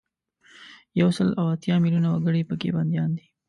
یو 0.99 1.09
سل 1.17 1.29
او 1.39 1.45
اتیا 1.53 1.75
میلونه 1.83 2.07
وګړي 2.11 2.41
په 2.49 2.55
کې 2.61 2.69
بندیان 2.75 3.09
دي. 3.17 3.25